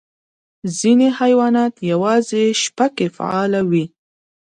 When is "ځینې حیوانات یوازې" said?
0.77-2.43